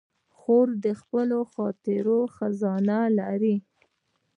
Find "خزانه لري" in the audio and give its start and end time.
2.35-3.55